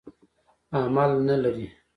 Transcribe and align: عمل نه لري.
عمل 0.77 1.11
نه 1.27 1.35
لري. 1.41 1.67